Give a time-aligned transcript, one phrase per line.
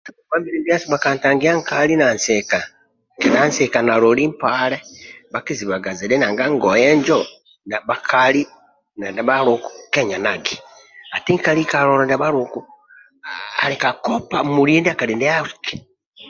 [0.05, 1.93] Ka ngongwa mbili ndiasu bhakantagia nkali
[3.21, 4.77] kedha nsika naloli mpale
[5.33, 7.19] bhakizibaga zidhi nanga ngoye injo
[7.87, 8.49] bhakalib
[8.97, 10.55] ne ndia bhaluku kenyanagi
[11.15, 12.59] ati nkali kalola ndia bhaluku
[13.63, 15.75] ali kakopa muliye ndia kali ndiaki